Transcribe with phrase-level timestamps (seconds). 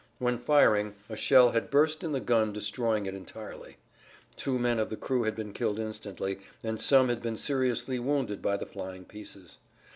[0.17, 3.77] When firing, a shell had burst in the gun destroying it entirely.
[4.35, 8.41] Two men of the crew had been killed instantly and some had been seriously wounded
[8.41, 9.59] by the flying pieces.